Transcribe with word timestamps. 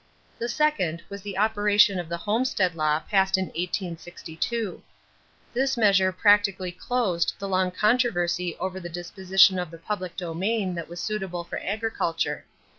The 0.39 0.49
second 0.49 1.03
was 1.09 1.21
the 1.21 1.37
operation 1.37 1.99
of 1.99 2.09
the 2.09 2.17
Homestead 2.17 2.73
law 2.73 3.01
passed 3.01 3.37
in 3.37 3.45
1862. 3.49 4.81
This 5.53 5.77
measure 5.77 6.11
practically 6.11 6.71
closed 6.71 7.35
the 7.37 7.47
long 7.47 7.69
controversy 7.69 8.57
over 8.57 8.79
the 8.79 8.89
disposition 8.89 9.59
of 9.59 9.69
the 9.69 9.77
public 9.77 10.17
domain 10.17 10.73
that 10.73 10.89
was 10.89 11.03
suitable 11.03 11.43
for 11.43 11.59
agriculture. 11.59 12.45